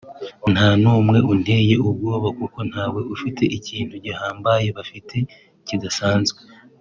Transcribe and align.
“Nta 0.53 0.67
n’umwe 0.81 1.17
unteye 1.31 1.75
ubwoba 1.89 2.27
kuko 2.37 2.59
ntawe 2.71 3.01
ufite 3.15 3.43
ikintu 3.57 3.93
gihambaye 4.05 4.67
bafite 4.77 5.15
kidasanzwe 5.67 6.39